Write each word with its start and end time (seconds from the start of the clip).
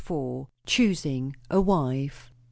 CHOOSING 0.65 1.35
A 1.51 1.61
WIFE. 1.61 2.31